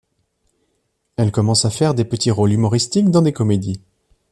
[1.15, 3.79] Elle commence à faire des petits rôles humoristiques dans des comédies.